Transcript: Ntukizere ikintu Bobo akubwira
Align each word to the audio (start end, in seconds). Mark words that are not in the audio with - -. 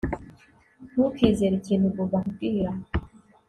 Ntukizere 0.91 1.53
ikintu 1.57 1.85
Bobo 1.95 2.15
akubwira 2.19 2.71